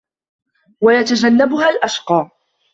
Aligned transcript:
وَيَتَجَنَّبُهَا 0.81 1.69
الأَشقَى 1.69 2.29